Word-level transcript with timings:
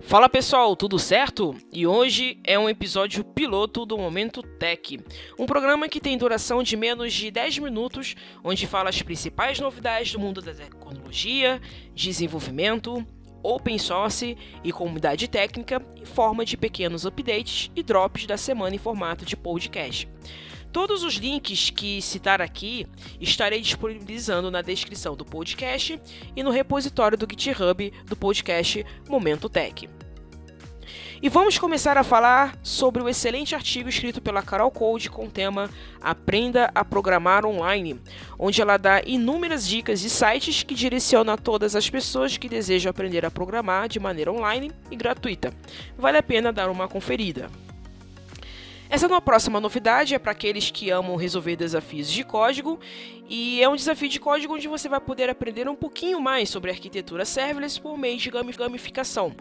Fala 0.00 0.28
pessoal, 0.28 0.76
tudo 0.76 0.98
certo? 0.98 1.56
E 1.72 1.86
hoje 1.86 2.38
é 2.44 2.58
um 2.58 2.68
episódio 2.68 3.24
piloto 3.24 3.84
do 3.84 3.96
Momento 3.96 4.42
Tech, 4.42 5.00
um 5.38 5.46
programa 5.46 5.88
que 5.88 6.00
tem 6.00 6.18
duração 6.18 6.62
de 6.62 6.76
menos 6.76 7.12
de 7.12 7.30
10 7.30 7.58
minutos, 7.58 8.14
onde 8.44 8.66
fala 8.66 8.90
as 8.90 9.02
principais 9.02 9.58
novidades 9.58 10.12
do 10.12 10.20
mundo 10.20 10.40
da 10.40 10.54
tecnologia, 10.54 11.60
desenvolvimento, 11.94 13.04
open 13.42 13.78
source 13.78 14.36
e 14.62 14.70
comunidade 14.70 15.28
técnica 15.28 15.82
em 15.96 16.04
forma 16.04 16.44
de 16.44 16.56
pequenos 16.56 17.04
updates 17.04 17.70
e 17.74 17.82
drops 17.82 18.26
da 18.26 18.36
semana 18.36 18.76
em 18.76 18.78
formato 18.78 19.24
de 19.24 19.36
podcast. 19.36 20.08
Todos 20.76 21.02
os 21.02 21.14
links 21.14 21.70
que 21.70 22.02
citar 22.02 22.42
aqui 22.42 22.86
estarei 23.18 23.62
disponibilizando 23.62 24.50
na 24.50 24.60
descrição 24.60 25.16
do 25.16 25.24
podcast 25.24 25.98
e 26.36 26.42
no 26.42 26.50
repositório 26.50 27.16
do 27.16 27.26
GitHub 27.26 27.90
do 28.04 28.14
podcast 28.14 28.84
Momento 29.08 29.48
Tech. 29.48 29.88
E 31.22 31.30
vamos 31.30 31.56
começar 31.56 31.96
a 31.96 32.04
falar 32.04 32.58
sobre 32.62 33.02
o 33.02 33.08
excelente 33.08 33.54
artigo 33.54 33.88
escrito 33.88 34.20
pela 34.20 34.42
Carol 34.42 34.70
Code 34.70 35.08
com 35.08 35.24
o 35.24 35.30
tema 35.30 35.70
Aprenda 35.98 36.70
a 36.74 36.84
Programar 36.84 37.46
Online, 37.46 37.98
onde 38.38 38.60
ela 38.60 38.76
dá 38.76 39.00
inúmeras 39.06 39.66
dicas 39.66 40.04
e 40.04 40.10
sites 40.10 40.62
que 40.62 40.74
direcionam 40.74 41.32
a 41.32 41.38
todas 41.38 41.74
as 41.74 41.88
pessoas 41.88 42.36
que 42.36 42.50
desejam 42.50 42.90
aprender 42.90 43.24
a 43.24 43.30
programar 43.30 43.88
de 43.88 43.98
maneira 43.98 44.30
online 44.30 44.70
e 44.90 44.96
gratuita. 44.96 45.54
Vale 45.96 46.18
a 46.18 46.22
pena 46.22 46.52
dar 46.52 46.68
uma 46.68 46.86
conferida. 46.86 47.48
Essa 48.88 49.06
é 49.06 49.20
próxima 49.20 49.60
novidade 49.60 50.14
é 50.14 50.18
para 50.18 50.30
aqueles 50.32 50.70
que 50.70 50.90
amam 50.90 51.16
resolver 51.16 51.56
desafios 51.56 52.10
de 52.10 52.22
código 52.22 52.78
e 53.28 53.60
é 53.60 53.68
um 53.68 53.74
desafio 53.74 54.08
de 54.08 54.20
código 54.20 54.54
onde 54.54 54.68
você 54.68 54.88
vai 54.88 55.00
poder 55.00 55.28
aprender 55.28 55.68
um 55.68 55.74
pouquinho 55.74 56.20
mais 56.20 56.48
sobre 56.48 56.70
arquitetura 56.70 57.24
serverless 57.24 57.80
por 57.80 57.98
meio 57.98 58.16
de 58.16 58.30
gamificação. 58.30 59.34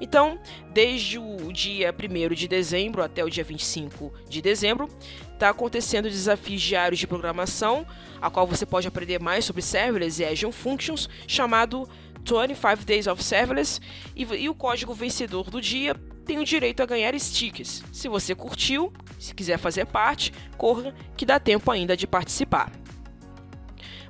Então, 0.00 0.38
desde 0.72 1.18
o 1.18 1.50
dia 1.50 1.94
1 1.94 2.34
de 2.34 2.46
dezembro 2.46 3.02
até 3.02 3.24
o 3.24 3.30
dia 3.30 3.42
25 3.42 4.12
de 4.28 4.42
dezembro, 4.42 4.88
está 5.32 5.48
acontecendo 5.48 6.10
desafios 6.10 6.60
diários 6.60 7.00
de 7.00 7.06
programação, 7.06 7.86
a 8.20 8.28
qual 8.28 8.46
você 8.46 8.66
pode 8.66 8.86
aprender 8.86 9.18
mais 9.18 9.46
sobre 9.46 9.62
serverless 9.62 10.20
e 10.20 10.26
Azure 10.26 10.52
Functions, 10.52 11.08
chamado 11.26 11.88
25 12.24 12.84
Days 12.84 13.06
of 13.06 13.22
Serverless, 13.22 13.80
e, 14.14 14.22
e 14.22 14.48
o 14.48 14.54
código 14.54 14.94
vencedor 14.94 15.50
do 15.50 15.60
dia 15.60 15.94
tem 16.24 16.38
o 16.38 16.44
direito 16.44 16.82
a 16.82 16.86
ganhar 16.86 17.18
stickers. 17.18 17.82
Se 17.92 18.08
você 18.08 18.34
curtiu, 18.34 18.92
se 19.18 19.34
quiser 19.34 19.58
fazer 19.58 19.86
parte, 19.86 20.32
corra 20.56 20.94
que 21.16 21.26
dá 21.26 21.40
tempo 21.40 21.70
ainda 21.70 21.96
de 21.96 22.06
participar. 22.06 22.70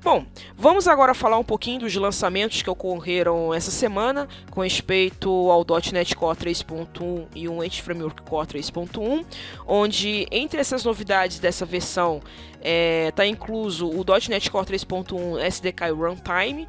Bom, 0.02 0.24
vamos 0.56 0.88
agora 0.88 1.12
falar 1.12 1.36
um 1.36 1.44
pouquinho 1.44 1.80
dos 1.80 1.94
lançamentos 1.94 2.62
que 2.62 2.70
ocorreram 2.70 3.52
essa 3.52 3.70
semana 3.70 4.26
com 4.50 4.62
respeito 4.62 5.28
ao 5.50 5.62
.NET 5.92 6.16
Core 6.16 6.38
3.1 6.38 7.26
e 7.34 7.46
o 7.46 7.62
Entity 7.62 7.82
Framework 7.82 8.22
Core 8.22 8.46
3.1, 8.46 9.26
onde 9.66 10.26
entre 10.30 10.58
essas 10.58 10.84
novidades 10.84 11.38
dessa 11.38 11.66
versão 11.66 12.22
está 12.54 12.60
é, 12.62 13.10
tá 13.10 13.26
incluso 13.26 13.90
o 13.90 14.02
.NET 14.30 14.50
Core 14.50 14.66
3.1 14.66 15.38
SDK 15.38 15.90
Runtime, 15.90 16.66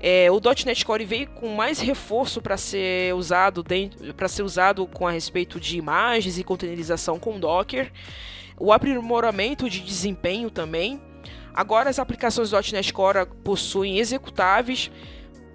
é, 0.00 0.30
o 0.30 0.40
.NET 0.64 0.84
Core 0.84 1.04
veio 1.04 1.28
com 1.30 1.48
mais 1.54 1.80
reforço 1.80 2.40
para 2.42 2.56
ser 2.56 3.14
usado 3.14 3.64
para 4.16 4.28
ser 4.28 4.42
usado 4.42 4.86
com 4.86 5.06
a 5.06 5.10
respeito 5.10 5.58
de 5.58 5.78
imagens 5.78 6.38
e 6.38 6.44
containerização 6.44 7.18
com 7.18 7.40
Docker, 7.40 7.90
o 8.58 8.72
aprimoramento 8.72 9.68
de 9.68 9.80
desempenho 9.80 10.50
também. 10.50 11.00
Agora 11.54 11.88
as 11.88 11.98
aplicações 11.98 12.52
.NET 12.72 12.92
Core 12.92 13.26
possuem 13.42 13.98
executáveis, 13.98 14.90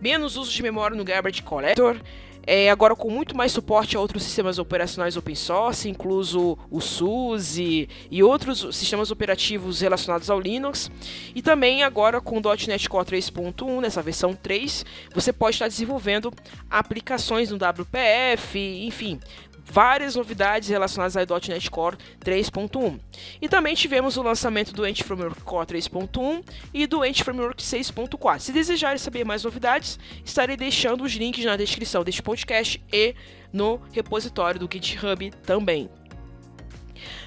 menos 0.02 0.36
uso 0.36 0.52
de 0.52 0.64
memória 0.64 0.98
no 0.98 1.04
Garbage 1.04 1.44
Collector, 1.44 1.98
é, 2.46 2.70
agora 2.70 2.96
com 2.96 3.10
muito 3.10 3.36
mais 3.36 3.52
suporte 3.52 3.96
a 3.96 4.00
outros 4.00 4.24
sistemas 4.24 4.58
operacionais 4.58 5.16
open 5.16 5.36
source, 5.36 5.88
incluso 5.88 6.58
o 6.70 6.82
SUSE 6.82 7.88
e 8.10 8.24
outros 8.24 8.76
sistemas 8.76 9.12
operativos 9.12 9.82
relacionados 9.82 10.30
ao 10.30 10.40
Linux. 10.40 10.90
E 11.36 11.42
também 11.42 11.84
agora 11.84 12.20
com 12.20 12.38
o 12.38 12.42
.NET 12.42 12.90
Core 12.90 13.06
3.1, 13.06 13.82
nessa 13.82 14.02
versão 14.02 14.34
3, 14.34 14.86
você 15.14 15.32
pode 15.32 15.56
estar 15.56 15.68
desenvolvendo 15.68 16.34
aplicações 16.70 17.52
no 17.52 17.58
WPF, 17.58 18.58
enfim, 18.86 19.20
várias 19.72 20.16
novidades 20.16 20.68
relacionadas 20.68 21.16
ao 21.16 21.40
.NET 21.48 21.72
Core 21.72 21.98
3.1. 22.20 23.00
E 23.42 23.48
também 23.48 23.74
tivemos 23.74 24.18
o 24.18 24.22
lançamento 24.22 24.74
do 24.74 24.86
Entity 24.86 25.06
Framework 25.06 25.42
Core 25.44 25.66
3.1 25.66 26.44
e 26.74 26.86
do 26.86 27.06
Entity 27.06 27.24
Framework 27.24 27.64
6.4. 27.64 28.40
Se 28.40 28.52
desejarem 28.52 28.98
saber 28.98 29.24
mais 29.24 29.46
novidades, 29.46 29.98
estarei 30.26 30.58
deixando 30.58 31.06
os 31.06 31.14
links 31.14 31.46
na 31.46 31.56
descrição 31.56 32.04
deste 32.04 32.22
podcast 32.22 32.84
e 32.92 33.16
no 33.54 33.80
repositório 33.94 34.60
do 34.60 34.70
GitHub 34.72 35.32
também. 35.44 35.90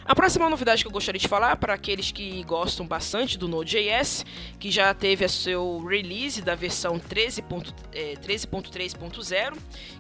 A 0.05 0.15
próxima 0.15 0.51
novidade 0.51 0.83
que 0.83 0.89
eu 0.89 0.93
gostaria 0.93 1.19
de 1.19 1.27
falar 1.27 1.57
para 1.57 1.75
aqueles 1.75 2.13
que 2.13 2.45
gostam 2.45 2.87
bastante 2.87 3.37
do 3.39 3.49
Node.js, 3.49 4.27
que 4.59 4.71
já 4.71 4.93
teve 4.93 5.25
a 5.25 5.29
seu 5.29 5.83
release 5.85 6.43
da 6.43 6.55
versão 6.55 7.01
13.3.0, 7.01 9.33
é, 9.33 9.51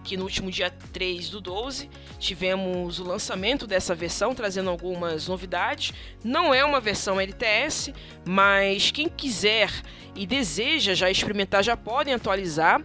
que 0.02 0.14
no 0.16 0.24
último 0.24 0.50
dia 0.50 0.70
3 0.92 1.30
do 1.30 1.40
12 1.40 1.88
tivemos 2.18 2.98
o 2.98 3.04
lançamento 3.04 3.64
dessa 3.66 3.94
versão, 3.94 4.34
trazendo 4.34 4.68
algumas 4.70 5.28
novidades. 5.28 5.92
Não 6.22 6.52
é 6.52 6.62
uma 6.64 6.80
versão 6.80 7.20
LTS, 7.20 7.92
mas 8.26 8.90
quem 8.90 9.08
quiser 9.08 9.70
e 10.14 10.26
deseja 10.26 10.94
já 10.94 11.10
experimentar 11.10 11.64
já 11.64 11.76
podem 11.76 12.14
atualizar. 12.14 12.80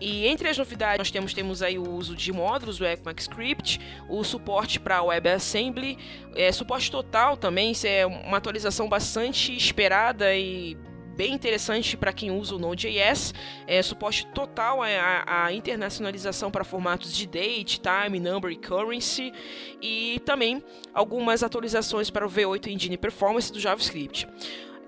E 0.00 0.26
entre 0.26 0.48
as 0.48 0.56
novidades 0.56 0.98
nós 0.98 1.10
temos, 1.10 1.34
temos 1.34 1.62
aí 1.62 1.78
o 1.78 1.90
uso 1.90 2.14
de 2.14 2.32
módulos 2.32 2.78
do 2.78 2.86
ECMAScript, 2.86 3.80
o 4.08 4.22
suporte 4.22 4.78
para 4.78 5.02
WebAssembly, 5.02 5.98
é, 6.34 6.52
suporte 6.52 6.90
total 6.90 7.36
também, 7.36 7.72
isso 7.72 7.86
é 7.86 8.06
uma 8.06 8.36
atualização 8.36 8.88
bastante 8.88 9.56
esperada 9.56 10.34
e 10.34 10.76
bem 11.18 11.34
interessante 11.34 11.96
para 11.96 12.12
quem 12.12 12.30
usa 12.30 12.54
o 12.54 12.60
Node.js, 12.60 13.34
é, 13.66 13.82
suporte 13.82 14.24
total 14.28 14.78
à, 14.84 15.52
internacionalização 15.52 16.48
para 16.48 16.62
formatos 16.62 17.12
de 17.12 17.26
date, 17.26 17.80
time, 17.80 18.20
number 18.20 18.52
e 18.52 18.56
currency, 18.56 19.32
e 19.82 20.22
também 20.24 20.62
algumas 20.94 21.42
atualizações 21.42 22.08
para 22.08 22.24
o 22.24 22.30
V8 22.30 22.68
Engine 22.68 22.96
Performance 22.96 23.52
do 23.52 23.58
JavaScript. 23.58 24.28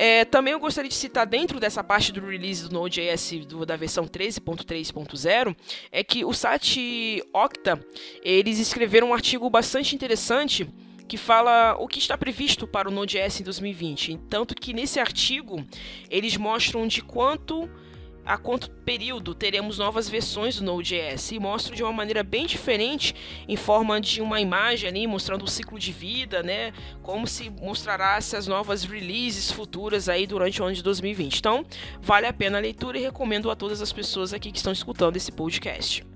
É, 0.03 0.25
também 0.25 0.55
eu 0.55 0.59
gostaria 0.59 0.89
de 0.89 0.95
citar 0.95 1.27
dentro 1.27 1.61
dessa 1.61 1.85
parte 1.85 2.11
do 2.11 2.25
release 2.25 2.67
do 2.67 2.73
Node.js 2.73 3.45
do, 3.45 3.67
da 3.67 3.77
versão 3.77 4.07
13.3.0 4.07 5.55
é 5.93 6.03
que 6.03 6.25
o 6.25 6.33
site 6.33 7.23
Octa 7.35 7.79
eles 8.23 8.59
escreveram 8.59 9.11
um 9.11 9.13
artigo 9.13 9.51
bastante 9.51 9.95
interessante 9.95 10.67
que 11.07 11.19
fala 11.19 11.77
o 11.79 11.87
que 11.87 11.99
está 11.99 12.17
previsto 12.17 12.67
para 12.67 12.89
o 12.89 12.91
Node.js 12.91 13.41
em 13.41 13.45
2020. 13.45 14.21
Tanto 14.31 14.55
que 14.55 14.73
nesse 14.73 14.99
artigo 14.99 15.63
eles 16.09 16.35
mostram 16.35 16.87
de 16.87 17.03
quanto 17.03 17.69
a 18.31 18.39
quanto 18.39 18.71
período 18.71 19.35
teremos 19.35 19.77
novas 19.77 20.09
versões 20.09 20.57
do 20.57 20.65
Node.js 20.65 21.33
e 21.33 21.41
mostram 21.41 21.75
de 21.75 21.83
uma 21.83 21.93
maneira 21.93 22.23
bem 22.23 22.47
diferente, 22.47 23.13
em 23.49 23.57
forma 23.57 24.01
de 24.01 24.23
uma 24.23 24.41
imagem 24.41 24.89
ali, 24.89 25.05
mostrando 25.05 25.45
o 25.45 25.49
ciclo 25.49 25.77
de 25.81 25.91
vida, 25.91 26.41
né? 26.41 26.73
Como 27.03 27.27
se 27.27 27.51
mostrará 27.51 28.17
essas 28.17 28.47
novas 28.47 28.85
releases 28.85 29.51
futuras 29.51 30.09
aí 30.09 30.29
durante 30.29 30.63
o 30.63 30.65
ano 30.65 30.77
de 30.77 30.83
2020. 30.83 31.39
Então, 31.39 31.67
vale 32.01 32.29
a 32.29 32.33
pena 32.33 32.59
a 32.59 32.61
leitura 32.61 32.99
e 32.99 33.03
recomendo 33.03 33.51
a 33.51 33.57
todas 33.57 33.83
as 33.83 33.93
pessoas 33.93 34.33
aqui 34.33 34.53
que 34.53 34.59
estão 34.59 34.73
escutando 34.73 35.17
esse 35.17 35.33
podcast. 35.33 36.07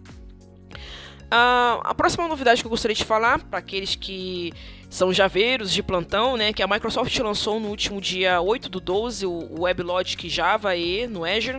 Uh, 1.24 1.82
a 1.82 1.94
próxima 1.96 2.28
novidade 2.28 2.62
que 2.62 2.66
eu 2.66 2.70
gostaria 2.70 2.94
de 2.94 3.04
falar, 3.04 3.40
para 3.40 3.58
aqueles 3.58 3.96
que 3.96 4.52
são 4.88 5.12
javeiros 5.12 5.72
de 5.72 5.82
plantão, 5.82 6.36
né, 6.36 6.52
que 6.52 6.62
a 6.62 6.68
Microsoft 6.68 7.18
lançou 7.18 7.58
no 7.58 7.68
último 7.68 8.00
dia 8.00 8.40
8 8.40 8.68
do 8.68 8.78
12 8.78 9.26
o 9.26 9.62
WebLogic 9.62 10.28
Java 10.28 10.76
E 10.76 11.08
no 11.08 11.24
Azure, 11.24 11.58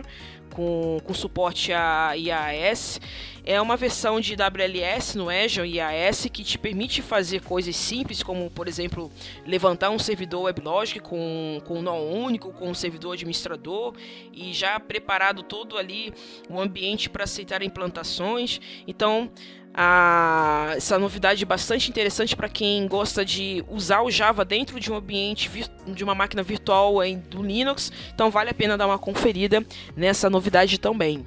com, 0.56 0.98
com 1.04 1.12
suporte 1.12 1.70
a 1.70 2.14
IAS. 2.16 2.98
É 3.44 3.60
uma 3.60 3.76
versão 3.76 4.18
de 4.18 4.34
WLS 4.34 5.16
no 5.16 5.28
Azure 5.28 5.68
IAS 5.68 6.26
que 6.32 6.42
te 6.42 6.58
permite 6.58 7.00
fazer 7.00 7.42
coisas 7.42 7.76
simples, 7.76 8.22
como, 8.22 8.50
por 8.50 8.66
exemplo, 8.66 9.12
levantar 9.46 9.90
um 9.90 9.98
servidor 9.98 10.44
WebLogic 10.44 10.98
com, 11.00 11.60
com 11.64 11.78
um 11.78 11.82
nó 11.82 12.00
único, 12.00 12.52
com 12.52 12.70
um 12.70 12.74
servidor 12.74 13.12
administrador 13.12 13.94
e 14.32 14.52
já 14.52 14.80
preparado 14.80 15.44
todo 15.44 15.78
ali 15.78 16.12
o 16.48 16.58
ambiente 16.58 17.08
para 17.08 17.22
aceitar 17.22 17.62
implantações. 17.62 18.58
Então, 18.88 19.30
a, 19.76 20.72
essa 20.74 20.98
novidade 20.98 21.44
bastante 21.44 21.90
interessante 21.90 22.34
para 22.34 22.48
quem 22.48 22.88
gosta 22.88 23.22
de 23.22 23.62
usar 23.68 24.00
o 24.00 24.10
Java 24.10 24.42
dentro 24.42 24.80
de 24.80 24.90
um 24.90 24.96
ambiente 24.96 25.50
de 25.86 26.02
uma 26.02 26.14
máquina 26.14 26.42
virtual 26.42 27.04
em, 27.04 27.18
do 27.18 27.42
Linux, 27.42 27.92
então 28.14 28.30
vale 28.30 28.50
a 28.50 28.54
pena 28.54 28.78
dar 28.78 28.86
uma 28.86 28.98
conferida 28.98 29.64
nessa 29.94 30.30
novidade 30.30 30.78
também. 30.78 31.26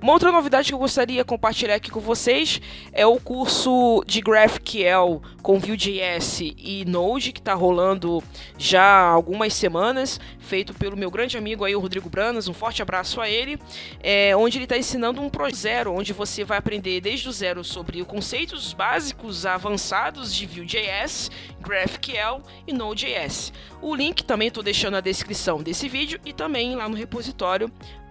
Uma 0.00 0.12
outra 0.12 0.30
novidade 0.30 0.68
que 0.68 0.74
eu 0.74 0.78
gostaria 0.78 1.22
de 1.22 1.24
compartilhar 1.24 1.74
aqui 1.74 1.90
com 1.90 2.00
vocês 2.00 2.60
é 2.92 3.06
o 3.06 3.18
curso 3.18 4.04
de 4.06 4.20
GraphQL 4.20 5.22
com 5.42 5.58
Vue.js 5.58 6.40
e 6.40 6.84
Node, 6.86 7.32
que 7.32 7.38
está 7.38 7.54
rolando 7.54 8.22
já 8.58 8.82
há 8.82 9.08
algumas 9.08 9.54
semanas, 9.54 10.20
feito 10.38 10.74
pelo 10.74 10.96
meu 10.96 11.10
grande 11.10 11.38
amigo 11.38 11.64
aí, 11.64 11.74
o 11.74 11.80
Rodrigo 11.80 12.10
Branas, 12.10 12.46
um 12.46 12.52
forte 12.52 12.82
abraço 12.82 13.20
a 13.20 13.28
ele, 13.28 13.58
é, 14.02 14.36
onde 14.36 14.58
ele 14.58 14.64
está 14.64 14.76
ensinando 14.76 15.22
um 15.22 15.30
projeto 15.30 15.56
zero, 15.56 15.92
onde 15.94 16.12
você 16.12 16.44
vai 16.44 16.58
aprender 16.58 17.00
desde 17.00 17.28
o 17.28 17.32
zero 17.32 17.64
sobre 17.64 18.02
os 18.02 18.06
conceitos 18.06 18.72
básicos 18.74 19.46
avançados 19.46 20.34
de 20.34 20.44
Vue.js, 20.44 21.30
GraphQL 21.60 22.42
e 22.66 22.72
Node.js. 22.72 23.52
O 23.80 23.94
link 23.94 24.24
também 24.24 24.48
estou 24.48 24.62
deixando 24.62 24.94
na 24.94 25.00
descrição 25.00 25.62
desse 25.62 25.88
vídeo 25.88 26.20
e 26.24 26.32
também 26.32 26.74
lá 26.74 26.88
no 26.88 26.96
repositório 26.96 27.70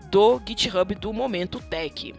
do 0.10 0.42
GitHub 0.46 0.96
do 0.96 1.14
Momento 1.14 1.60
Tech. 1.60 2.14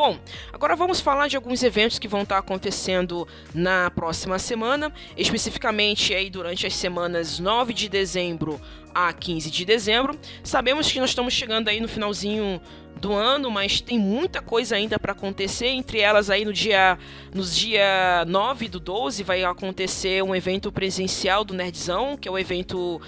Bom, 0.00 0.18
agora 0.50 0.74
vamos 0.74 0.98
falar 0.98 1.28
de 1.28 1.36
alguns 1.36 1.62
eventos 1.62 1.98
que 1.98 2.08
vão 2.08 2.22
estar 2.22 2.38
acontecendo 2.38 3.28
na 3.54 3.90
próxima 3.90 4.38
semana, 4.38 4.90
especificamente 5.14 6.14
aí 6.14 6.30
durante 6.30 6.66
as 6.66 6.74
semanas 6.74 7.38
9 7.38 7.74
de 7.74 7.86
dezembro 7.86 8.58
a 8.94 9.12
15 9.12 9.50
de 9.50 9.64
dezembro. 9.64 10.18
Sabemos 10.42 10.90
que 10.90 10.98
nós 10.98 11.10
estamos 11.10 11.34
chegando 11.34 11.68
aí 11.68 11.80
no 11.80 11.88
finalzinho 11.88 12.60
do 12.96 13.12
ano, 13.12 13.50
mas 13.50 13.80
tem 13.80 13.98
muita 13.98 14.40
coisa 14.40 14.76
ainda 14.76 14.98
para 14.98 15.12
acontecer, 15.12 15.68
entre 15.68 16.00
elas 16.00 16.30
aí 16.30 16.44
no 16.44 16.52
dia 16.52 16.98
nos 17.34 17.56
dia 17.56 18.24
9 18.26 18.68
do 18.68 18.80
12 18.80 19.22
vai 19.22 19.42
acontecer 19.44 20.22
um 20.22 20.34
evento 20.34 20.70
presencial 20.72 21.44
do 21.44 21.52
Nerdzão, 21.52 22.16
que 22.16 22.26
é 22.26 22.30
o 22.30 22.38
evento 22.38 23.00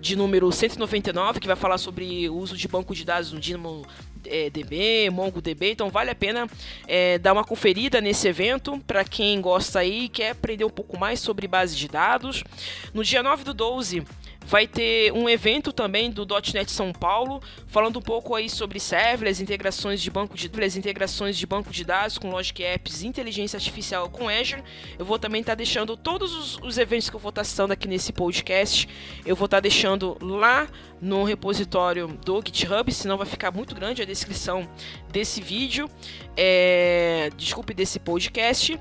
de 0.00 0.16
número 0.16 0.50
199, 0.50 1.40
que 1.40 1.46
vai 1.46 1.56
falar 1.56 1.78
sobre 1.78 2.28
o 2.28 2.36
uso 2.36 2.56
de 2.56 2.66
banco 2.66 2.94
de 2.94 3.04
dados 3.04 3.32
no 3.32 3.40
Dynamo 3.40 3.86
é, 4.26 4.50
DB, 4.50 5.10
MongoDB, 5.10 5.72
então 5.72 5.90
vale 5.90 6.10
a 6.10 6.14
pena 6.14 6.48
é, 6.86 7.18
dar 7.18 7.32
uma 7.32 7.44
conferida 7.44 8.00
nesse 8.00 8.28
evento 8.28 8.78
para 8.86 9.04
quem 9.04 9.40
gosta 9.40 9.80
aí 9.80 10.04
e 10.04 10.08
quer 10.08 10.30
aprender 10.30 10.64
um 10.64 10.70
pouco 10.70 10.98
mais 10.98 11.20
sobre 11.20 11.46
base 11.46 11.76
de 11.76 11.88
dados. 11.88 12.42
No 12.92 13.04
dia 13.04 13.22
9 13.22 13.44
do 13.44 13.54
12 13.54 14.04
vai 14.50 14.66
ter 14.66 15.12
um 15.12 15.28
evento 15.28 15.72
também 15.72 16.10
do 16.10 16.26
.NET 16.52 16.72
São 16.72 16.92
Paulo, 16.92 17.40
falando 17.68 17.98
um 17.98 18.02
pouco 18.02 18.34
aí 18.34 18.48
sobre 18.48 18.80
serverless, 18.80 19.40
integrações 19.40 20.00
de 20.02 20.10
banco 20.10 20.36
de 20.36 20.48
dados, 20.48 20.76
integrações 20.76 21.38
de 21.38 21.46
banco 21.46 21.70
de 21.70 21.84
dados 21.84 22.18
com 22.18 22.30
Logic 22.30 22.60
Apps, 22.64 23.02
inteligência 23.02 23.56
artificial 23.56 24.08
com 24.10 24.28
Azure. 24.28 24.62
Eu 24.98 25.04
vou 25.04 25.18
também 25.18 25.40
estar 25.40 25.52
tá 25.52 25.56
deixando 25.56 25.96
todos 25.96 26.34
os, 26.34 26.58
os, 26.62 26.78
eventos 26.78 27.08
que 27.08 27.14
eu 27.14 27.20
vou 27.20 27.28
estar 27.28 27.42
tá 27.42 27.44
citando 27.44 27.72
aqui 27.72 27.86
nesse 27.86 28.12
podcast, 28.12 28.88
eu 29.24 29.36
vou 29.36 29.44
estar 29.44 29.58
tá 29.58 29.60
deixando 29.60 30.18
lá 30.20 30.66
no 31.00 31.24
repositório 31.24 32.08
do 32.24 32.42
GitHub, 32.44 32.92
senão 32.92 33.16
vai 33.16 33.26
ficar 33.26 33.50
muito 33.50 33.74
grande 33.74 34.02
a 34.02 34.04
descrição 34.04 34.68
desse 35.10 35.40
vídeo, 35.40 35.88
é, 36.36 37.30
desculpe, 37.36 37.72
desse 37.72 37.98
podcast. 37.98 38.78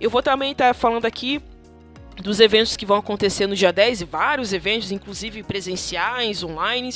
Eu 0.00 0.10
vou 0.10 0.22
também 0.22 0.52
estar 0.52 0.74
falando 0.74 1.04
aqui 1.04 1.40
dos 2.20 2.40
eventos 2.40 2.76
que 2.76 2.84
vão 2.84 2.98
acontecer 2.98 3.46
no 3.46 3.56
dia 3.56 3.72
10, 3.72 4.02
e 4.02 4.04
vários 4.04 4.52
eventos, 4.52 4.92
inclusive 4.92 5.42
presenciais, 5.42 6.42
online, 6.42 6.94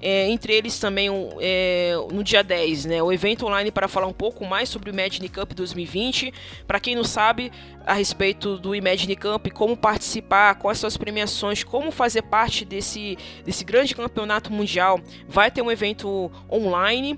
é, 0.00 0.28
entre 0.28 0.52
eles 0.52 0.78
também 0.78 1.08
é, 1.40 1.94
no 2.12 2.22
dia 2.22 2.42
10, 2.42 2.84
né, 2.84 3.02
o 3.02 3.12
evento 3.12 3.46
online 3.46 3.70
para 3.70 3.88
falar 3.88 4.06
um 4.06 4.12
pouco 4.12 4.44
mais 4.44 4.68
sobre 4.68 4.90
o 4.90 4.92
Imagine 4.92 5.28
Cup 5.28 5.52
2020. 5.52 6.32
Para 6.66 6.78
quem 6.80 6.94
não 6.94 7.04
sabe 7.04 7.50
a 7.86 7.94
respeito 7.94 8.58
do 8.58 8.74
Imagine 8.74 9.14
Cup, 9.14 9.46
como 9.52 9.76
participar, 9.76 10.56
quais 10.56 10.78
são 10.78 10.88
as 10.88 10.96
premiações, 10.96 11.62
como 11.62 11.92
fazer 11.92 12.22
parte 12.22 12.64
desse, 12.64 13.16
desse 13.44 13.64
grande 13.64 13.94
campeonato 13.94 14.52
mundial, 14.52 15.00
vai 15.28 15.50
ter 15.52 15.62
um 15.62 15.70
evento 15.70 16.30
online. 16.50 17.16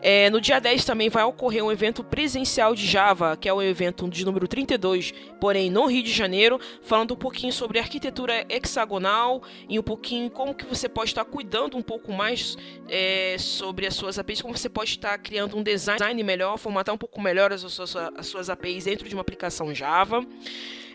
É, 0.00 0.30
no 0.30 0.40
dia 0.40 0.60
10 0.60 0.84
também 0.84 1.08
vai 1.08 1.24
ocorrer 1.24 1.64
um 1.64 1.72
evento 1.72 2.04
presencial 2.04 2.74
de 2.74 2.86
Java, 2.86 3.36
que 3.36 3.48
é 3.48 3.52
o 3.52 3.60
evento 3.60 4.08
de 4.08 4.24
número 4.24 4.46
32, 4.46 5.12
porém 5.40 5.70
no 5.70 5.86
Rio 5.86 6.04
de 6.04 6.12
Janeiro, 6.12 6.60
falando 6.82 7.14
um 7.14 7.16
pouquinho 7.16 7.52
sobre 7.52 7.80
arquitetura 7.80 8.46
hexagonal 8.48 9.42
e 9.68 9.78
um 9.78 9.82
pouquinho 9.82 10.30
como 10.30 10.54
que 10.54 10.64
você 10.64 10.88
pode 10.88 11.10
estar 11.10 11.24
cuidando 11.24 11.76
um 11.76 11.82
pouco 11.82 12.12
mais 12.12 12.56
é, 12.88 13.36
sobre 13.38 13.86
as 13.86 13.94
suas 13.94 14.18
APIs, 14.18 14.40
como 14.40 14.56
você 14.56 14.68
pode 14.68 14.90
estar 14.90 15.18
criando 15.18 15.56
um 15.56 15.62
design 15.62 16.22
melhor, 16.22 16.58
formatar 16.58 16.94
um 16.94 16.98
pouco 16.98 17.20
melhor 17.20 17.52
as 17.52 17.60
suas, 17.60 17.96
as 17.96 18.26
suas 18.26 18.48
APIs 18.48 18.84
dentro 18.84 19.08
de 19.08 19.14
uma 19.16 19.22
aplicação 19.22 19.74
Java. 19.74 20.07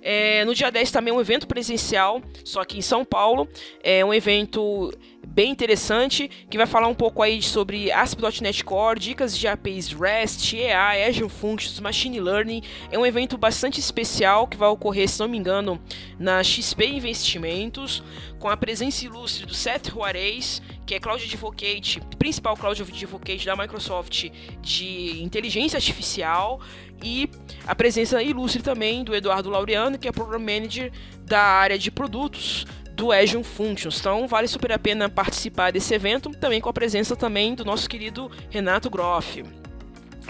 É, 0.02 0.44
no 0.44 0.54
dia 0.54 0.70
10 0.70 0.92
também 0.92 1.14
um 1.14 1.22
evento 1.22 1.48
presencial, 1.48 2.22
só 2.44 2.62
aqui 2.62 2.78
em 2.78 2.82
São 2.82 3.06
Paulo. 3.06 3.48
É 3.82 4.04
um 4.04 4.14
evento 4.14 4.92
bem 5.28 5.52
interessante, 5.52 6.30
que 6.50 6.58
vai 6.58 6.68
falar 6.68 6.88
um 6.88 6.94
pouco 6.94 7.22
aí 7.22 7.42
sobre 7.42 7.92
ASP.NET 7.92 8.64
Core, 8.64 9.00
dicas 9.00 9.38
de 9.38 9.48
APIs 9.48 9.92
REST, 9.92 10.54
EA, 10.54 11.08
Azure 11.08 11.30
Functions, 11.30 11.80
Machine 11.80 12.20
Learning. 12.20 12.62
É 12.92 13.00
um 13.00 13.06
evento 13.06 13.38
bastante 13.38 13.80
especial 13.80 14.48
que 14.48 14.58
vai 14.58 14.70
ocorrer, 14.70 15.10
se 15.10 15.20
não 15.20 15.28
me 15.28 15.38
engano, 15.38 15.82
na 16.20 16.44
XP 16.44 16.86
Investimentos, 16.86 18.04
com 18.40 18.50
a 18.50 18.58
presença 18.58 19.06
ilustre 19.06 19.46
do 19.46 19.54
Seth 19.54 19.92
Juarez, 19.92 20.62
que 20.86 20.96
é 20.96 21.00
Cloud 21.00 21.24
Advocate, 21.24 22.02
principal 22.20 22.56
Cloud 22.58 22.82
Advocate 22.82 23.46
da 23.46 23.56
Microsoft 23.56 24.30
de 24.62 25.24
inteligência 25.24 25.78
artificial, 25.78 26.60
e 27.02 27.30
a 27.66 27.76
presença 27.76 28.22
ilustre 28.24 28.62
também 28.62 29.04
do 29.04 29.14
Eduardo 29.14 29.50
Laureano, 29.50 29.98
que 29.98 30.08
é 30.08 30.12
Program 30.12 30.40
Manager 30.40 30.92
da 31.26 31.42
área 31.42 31.78
de 31.78 31.92
produtos 31.92 32.66
do 33.04 33.12
Azure 33.12 33.44
Functions. 33.44 34.00
Então 34.00 34.26
vale 34.30 34.48
super 34.48 34.72
a 34.72 34.80
pena 34.80 35.10
participar 35.10 35.74
desse 35.74 35.94
evento, 35.94 36.30
também 36.30 36.62
com 36.62 36.70
a 36.70 36.74
presença 36.74 37.18
também 37.18 37.54
do 37.54 37.66
nosso 37.66 37.90
querido 37.90 38.32
Renato 38.50 38.90
Groff. 38.90 39.44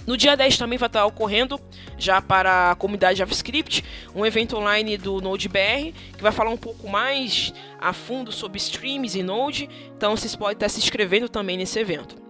No 0.08 0.18
dia 0.18 0.36
10 0.36 0.58
também 0.58 0.80
vai 0.80 0.88
estar 0.88 1.06
ocorrendo, 1.06 1.60
já 2.00 2.20
para 2.20 2.72
a 2.72 2.76
comunidade 2.76 3.20
JavaScript, 3.20 3.86
um 4.16 4.26
evento 4.26 4.58
online 4.58 4.98
do 4.98 5.22
NodeBR, 5.22 5.94
que 6.18 6.24
vai 6.24 6.32
falar 6.32 6.50
um 6.50 6.58
pouco 6.58 6.90
mais 6.90 7.54
a 7.80 7.94
fundo 7.94 8.32
sobre 8.32 8.58
streams 8.58 9.16
e 9.16 9.22
Node, 9.22 9.70
então 9.96 10.18
vocês 10.18 10.36
podem 10.36 10.54
estar 10.54 10.68
se 10.68 10.80
inscrevendo 10.80 11.30
também 11.30 11.56
nesse 11.56 11.80
evento. 11.80 12.23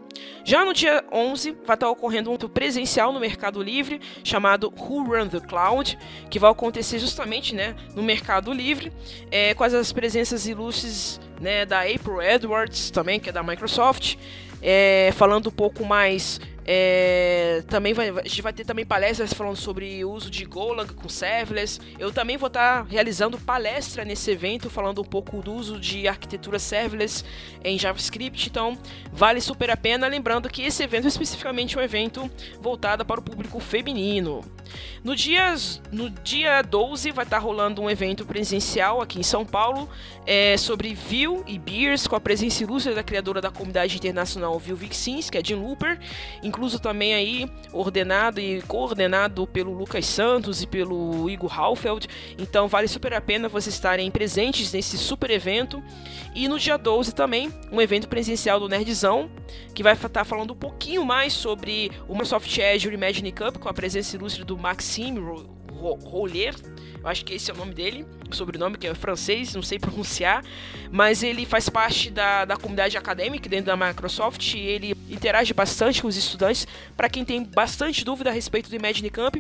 Já 0.44 0.66
no 0.66 0.74
dia 0.74 1.04
11 1.12 1.58
vai 1.66 1.76
estar 1.76 1.90
ocorrendo 1.90 2.32
um 2.32 2.38
presencial 2.38 3.14
no 3.14 3.20
Mercado 3.20 3.62
Livre 3.62 4.02
chamado 4.24 4.74
Who 4.78 5.04
Run 5.04 5.28
the 5.28 5.40
Cloud, 5.40 5.98
que 6.30 6.40
vai 6.40 6.52
acontecer 6.52 7.00
justamente 7.00 7.56
né, 7.56 7.76
no 7.96 8.04
Mercado 8.04 8.52
Livre, 8.52 8.92
é, 9.32 9.54
com 9.54 9.64
as 9.64 9.92
presenças 9.92 10.46
ilustres 10.48 11.20
né, 11.40 11.66
da 11.66 11.82
April 11.82 12.22
Edwards, 12.22 12.92
também 12.92 13.20
que 13.20 13.30
é 13.30 13.32
da 13.32 13.44
Microsoft, 13.44 14.16
é, 14.62 15.12
falando 15.16 15.48
um 15.48 15.52
pouco 15.52 15.86
mais 15.86 16.40
é, 16.66 17.64
também 17.68 17.94
vai, 17.94 18.10
a 18.10 18.24
gente 18.24 18.42
vai 18.42 18.54
ter 18.54 18.66
também 18.66 18.86
palestras 18.86 19.34
falando 19.34 19.56
sobre 19.56 20.04
o 20.04 20.12
uso 20.12 20.30
de 20.30 20.46
Golang 20.46 20.92
com 20.94 21.10
serverless. 21.10 21.80
Eu 22.00 22.12
também 22.12 22.38
vou 22.38 22.48
estar 22.48 22.86
realizando 22.86 23.38
palestra 23.38 24.06
nesse 24.06 24.32
evento 24.32 24.70
falando 24.70 25.02
um 25.02 25.06
pouco 25.06 25.42
do 25.42 25.54
uso 25.54 25.80
de 25.80 26.08
arquitetura 26.08 26.60
serverless 26.60 27.24
em 27.64 27.78
JavaScript. 27.78 28.50
Então 28.50 28.78
vale 29.12 29.42
super 29.42 29.70
a 29.72 29.78
pena. 29.78 30.08
Lembrando 30.08 30.50
que 30.50 30.64
esse 30.64 30.84
evento 30.84 31.06
é 31.06 31.08
especificamente 31.10 31.78
um 31.78 31.82
evento 31.82 32.30
voltado 32.62 33.06
para 33.06 33.20
o 33.20 33.24
público 33.24 33.60
feminino. 33.60 34.44
No 35.04 35.16
dia, 35.16 35.54
no 35.92 36.10
dia 36.10 36.62
12 36.62 37.12
vai 37.12 37.26
estar 37.26 37.38
rolando 37.38 37.82
um 37.82 37.90
evento 37.90 38.26
presencial 38.26 39.02
aqui 39.02 39.20
em 39.20 39.24
São 39.24 39.46
Paulo 39.46 39.90
é, 40.26 40.56
sobre 40.58 40.96
Vue 40.96 41.44
e 41.46 41.60
Beers 41.60 42.08
com 42.08 42.16
a 42.16 42.22
presença 42.22 42.64
ilustre 42.64 42.94
da 42.94 43.04
criadora 43.04 43.42
da 43.42 43.52
comunidade 43.52 43.96
internacional 43.98 44.58
Vue 44.58 44.76
Vixins, 44.76 45.30
que 45.30 45.38
é 45.38 45.44
Jim 45.44 45.56
Looper 45.56 46.00
incluso 46.54 46.78
também 46.78 47.16
aí 47.16 47.50
ordenado 47.72 48.40
e 48.40 48.62
coordenado 48.62 49.48
pelo 49.48 49.74
Lucas 49.74 50.06
Santos 50.06 50.62
e 50.62 50.68
pelo 50.68 51.28
Igor 51.28 51.52
Halfeld. 51.60 52.08
Então 52.38 52.68
vale 52.68 52.88
super 52.88 53.12
a 53.16 53.20
pena 53.20 53.50
vocês 53.50 53.74
estarem 53.74 54.12
presentes 54.12 54.72
nesse 54.72 54.96
super 54.96 55.32
evento. 55.32 55.84
E 56.36 56.48
no 56.48 56.60
dia 56.60 56.78
12 56.78 57.16
também, 57.16 57.52
um 57.72 57.82
evento 57.82 58.08
presencial 58.08 58.60
do 58.60 58.70
Nerdzão, 58.70 59.32
que 59.74 59.82
vai 59.82 59.94
estar 59.94 60.24
falando 60.24 60.54
um 60.54 60.56
pouquinho 60.56 61.04
mais 61.04 61.34
sobre 61.34 61.92
o 62.08 62.14
Microsoft 62.14 62.56
Azure 62.60 62.94
Imagine 62.94 63.32
Cup, 63.32 63.58
com 63.58 63.68
a 63.68 63.74
presença 63.74 64.16
ilustre 64.16 64.44
do 64.44 64.56
Maxime 64.56 65.20
Rollier, 65.74 66.56
eu 67.04 67.10
acho 67.10 67.26
que 67.26 67.34
esse 67.34 67.52
é 67.52 67.54
o 67.54 67.58
nome 67.58 67.74
dele, 67.74 68.06
o 68.30 68.36
sobrenome 68.36 68.78
que 68.78 68.88
é 68.88 68.94
francês, 68.94 69.54
não 69.54 69.62
sei 69.62 69.78
pronunciar, 69.80 70.44
mas 70.92 71.22
ele 71.22 71.46
faz 71.46 71.68
parte 71.68 72.10
da, 72.10 72.46
da 72.46 72.56
comunidade 72.56 72.98
acadêmica 72.98 73.50
dentro 73.50 73.66
da 73.66 73.78
Microsoft 73.78 74.54
e 74.54 74.60
ele 74.60 74.96
interage 75.10 75.54
bastante 75.54 76.02
com 76.02 76.08
os 76.08 76.16
estudantes. 76.16 76.66
Para 76.96 77.10
quem 77.10 77.26
tem 77.26 77.44
bastante 77.44 78.06
dúvida 78.06 78.30
a 78.30 78.34
respeito 78.34 78.70
do 78.70 78.76
Imagine 78.76 79.10
Camp, 79.10 79.36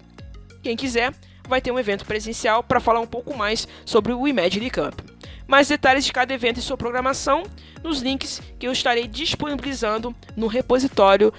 quem 0.61 0.75
quiser, 0.75 1.13
vai 1.47 1.61
ter 1.61 1.71
um 1.71 1.79
evento 1.79 2.05
presencial 2.05 2.63
para 2.63 2.79
falar 2.79 2.99
um 2.99 3.07
pouco 3.07 3.35
mais 3.35 3.67
sobre 3.85 4.13
o 4.13 4.27
Imagine 4.27 4.69
Camp. 4.69 4.99
Mais 5.47 5.67
detalhes 5.67 6.05
de 6.05 6.13
cada 6.13 6.33
evento 6.33 6.59
e 6.59 6.61
sua 6.61 6.77
programação 6.77 7.43
nos 7.83 8.01
links 8.01 8.41
que 8.57 8.67
eu 8.67 8.71
estarei 8.71 9.07
disponibilizando 9.07 10.15
no 10.35 10.47
repositório 10.47 11.33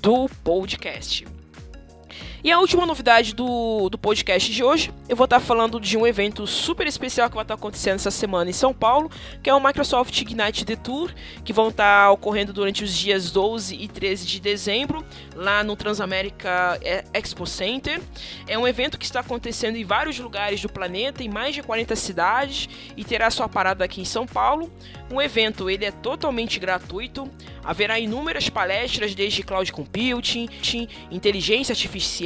do 0.00 0.28
podcast. 0.44 1.26
E 2.44 2.52
a 2.52 2.60
última 2.60 2.86
novidade 2.86 3.34
do, 3.34 3.88
do 3.88 3.98
podcast 3.98 4.52
de 4.52 4.62
hoje, 4.62 4.92
eu 5.08 5.16
vou 5.16 5.24
estar 5.24 5.40
falando 5.40 5.80
de 5.80 5.96
um 5.96 6.06
evento 6.06 6.46
super 6.46 6.86
especial 6.86 7.28
que 7.28 7.34
vai 7.34 7.42
estar 7.42 7.54
acontecendo 7.54 7.96
essa 7.96 8.10
semana 8.10 8.50
em 8.50 8.52
São 8.52 8.72
Paulo, 8.72 9.10
que 9.42 9.50
é 9.50 9.54
o 9.54 9.60
Microsoft 9.60 10.20
Ignite 10.20 10.64
The 10.64 10.76
Tour, 10.76 11.12
que 11.44 11.52
vão 11.52 11.68
estar 11.68 12.10
ocorrendo 12.10 12.52
durante 12.52 12.84
os 12.84 12.94
dias 12.94 13.30
12 13.30 13.74
e 13.74 13.88
13 13.88 14.26
de 14.26 14.40
dezembro, 14.40 15.04
lá 15.34 15.64
no 15.64 15.74
Transamérica 15.74 16.78
é, 16.82 17.04
Expo 17.14 17.46
Center. 17.46 18.00
É 18.46 18.56
um 18.58 18.68
evento 18.68 18.98
que 18.98 19.04
está 19.04 19.20
acontecendo 19.20 19.76
em 19.76 19.84
vários 19.84 20.18
lugares 20.18 20.60
do 20.60 20.68
planeta, 20.68 21.24
em 21.24 21.28
mais 21.28 21.54
de 21.54 21.62
40 21.62 21.96
cidades, 21.96 22.68
e 22.96 23.02
terá 23.02 23.30
sua 23.30 23.48
parada 23.48 23.84
aqui 23.84 24.00
em 24.00 24.04
São 24.04 24.26
Paulo. 24.26 24.70
Um 25.10 25.20
evento 25.20 25.70
ele 25.70 25.84
é 25.84 25.90
totalmente 25.90 26.58
gratuito, 26.58 27.30
haverá 27.64 27.98
inúmeras 27.98 28.48
palestras 28.48 29.14
desde 29.14 29.42
cloud 29.42 29.70
computing, 29.72 30.48
inteligência 31.10 31.72
artificial, 31.72 32.25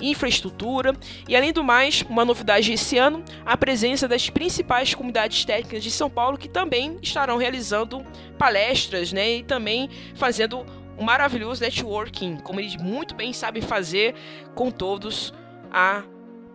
infraestrutura 0.00 0.94
e 1.28 1.36
além 1.36 1.52
do 1.52 1.64
mais, 1.64 2.02
uma 2.08 2.24
novidade 2.24 2.72
esse 2.72 2.98
ano, 2.98 3.24
a 3.44 3.56
presença 3.56 4.08
das 4.08 4.30
principais 4.30 4.94
comunidades 4.94 5.44
técnicas 5.44 5.82
de 5.82 5.90
São 5.90 6.10
Paulo 6.10 6.38
que 6.38 6.48
também 6.48 6.98
estarão 7.02 7.36
realizando 7.36 8.04
palestras, 8.38 9.12
né, 9.12 9.36
e 9.36 9.42
também 9.42 9.88
fazendo 10.14 10.64
um 10.98 11.04
maravilhoso 11.04 11.62
networking, 11.62 12.38
como 12.38 12.60
eles 12.60 12.76
muito 12.76 13.14
bem 13.14 13.32
sabem 13.32 13.62
fazer 13.62 14.14
com 14.54 14.70
todos 14.70 15.32
a 15.70 16.02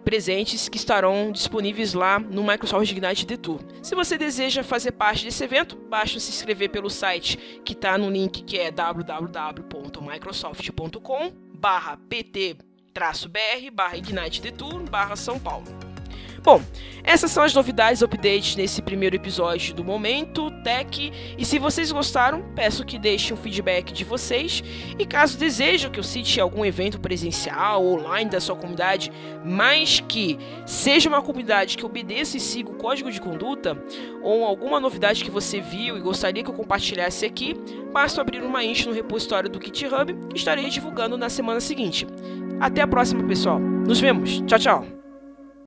presentes 0.03 0.67
que 0.67 0.77
estarão 0.77 1.31
disponíveis 1.31 1.93
lá 1.93 2.19
no 2.19 2.43
Microsoft 2.43 2.91
Ignite 2.91 3.25
The 3.25 3.37
Tour. 3.37 3.61
Se 3.81 3.95
você 3.95 4.17
deseja 4.17 4.61
fazer 4.63 4.91
parte 4.93 5.23
desse 5.23 5.43
evento, 5.43 5.75
basta 5.75 6.19
se 6.19 6.31
inscrever 6.31 6.69
pelo 6.69 6.89
site 6.89 7.37
que 7.63 7.73
está 7.73 7.95
no 7.97 8.09
link 8.09 8.43
que 8.43 8.57
é 8.57 8.71
www.microsoft.com 8.71 11.50
pt-br 12.09 13.95
Ignite 13.95 14.41
The 14.41 14.51
Tour 14.51 14.81
São 15.15 15.39
Paulo. 15.39 15.80
Bom, 16.43 16.59
essas 17.03 17.29
são 17.29 17.43
as 17.43 17.53
novidades 17.53 18.01
updates 18.01 18.55
nesse 18.55 18.81
primeiro 18.81 19.15
episódio 19.15 19.75
do 19.75 19.83
Momento 19.83 20.49
Tech. 20.63 21.11
E 21.37 21.45
se 21.45 21.59
vocês 21.59 21.91
gostaram, 21.91 22.43
peço 22.55 22.83
que 22.83 22.97
deixem 22.97 23.33
um 23.33 23.37
feedback 23.37 23.93
de 23.93 24.03
vocês. 24.03 24.63
E 24.97 25.05
caso 25.05 25.37
desejam 25.37 25.91
que 25.91 25.99
eu 25.99 26.03
cite 26.03 26.41
algum 26.41 26.65
evento 26.65 26.99
presencial 26.99 27.83
ou 27.83 27.99
online 27.99 28.29
da 28.29 28.39
sua 28.39 28.55
comunidade, 28.55 29.11
mas 29.45 29.99
que 29.99 30.39
seja 30.65 31.09
uma 31.09 31.21
comunidade 31.21 31.77
que 31.77 31.85
obedeça 31.85 32.37
e 32.37 32.39
siga 32.39 32.71
o 32.71 32.75
código 32.75 33.11
de 33.11 33.21
conduta, 33.21 33.77
ou 34.23 34.43
alguma 34.43 34.79
novidade 34.79 35.23
que 35.23 35.31
você 35.31 35.59
viu 35.59 35.95
e 35.95 36.01
gostaria 36.01 36.43
que 36.43 36.49
eu 36.49 36.55
compartilhasse 36.55 37.25
aqui, 37.25 37.55
basta 37.93 38.19
abrir 38.19 38.41
uma 38.41 38.63
inch 38.63 38.87
no 38.87 38.93
repositório 38.93 39.49
do 39.49 39.63
GitHub 39.63 40.13
que 40.29 40.37
estarei 40.37 40.69
divulgando 40.69 41.17
na 41.17 41.29
semana 41.29 41.59
seguinte. 41.59 42.07
Até 42.59 42.81
a 42.81 42.87
próxima, 42.87 43.23
pessoal. 43.23 43.59
Nos 43.59 43.99
vemos. 43.99 44.41
Tchau, 44.41 44.59
tchau. 44.59 45.00